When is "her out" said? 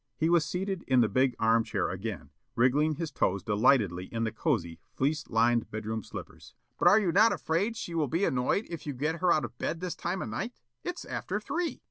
9.17-9.45